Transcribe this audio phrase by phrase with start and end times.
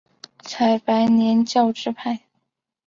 [0.41, 2.21] 采白莲教支派。